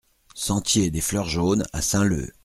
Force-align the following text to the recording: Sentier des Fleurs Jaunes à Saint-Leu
Sentier 0.33 0.89
des 0.89 0.99
Fleurs 0.99 1.29
Jaunes 1.29 1.63
à 1.73 1.81
Saint-Leu 1.83 2.31